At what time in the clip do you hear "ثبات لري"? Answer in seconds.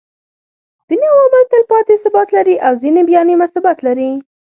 2.03-2.55, 3.53-4.11